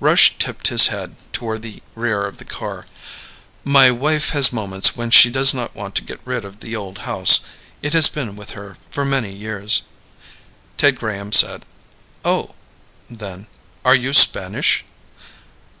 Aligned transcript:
Rush 0.00 0.36
tipped 0.40 0.66
his 0.74 0.88
head 0.88 1.14
toward 1.32 1.62
the 1.62 1.80
rear 1.94 2.26
of 2.26 2.38
the 2.38 2.44
car. 2.44 2.86
"My 3.62 3.92
wife 3.92 4.30
has 4.30 4.52
moments 4.52 4.96
when 4.96 5.12
she 5.12 5.30
does 5.30 5.54
not 5.54 5.76
want 5.76 5.94
to 5.94 6.02
get 6.02 6.18
rid 6.24 6.44
of 6.44 6.58
the 6.58 6.74
old 6.74 6.98
house. 7.06 7.42
It 7.80 7.92
has 7.92 8.08
been 8.08 8.34
with 8.34 8.50
her 8.58 8.76
for 8.90 9.04
many 9.04 9.32
years." 9.32 9.82
Ted 10.78 10.98
Graham 10.98 11.30
said, 11.30 11.64
"Oh." 12.24 12.56
Then: 13.08 13.46
"Are 13.84 13.94
you 13.94 14.12
Spanish?" 14.12 14.82